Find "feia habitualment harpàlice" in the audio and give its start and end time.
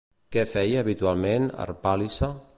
0.53-2.33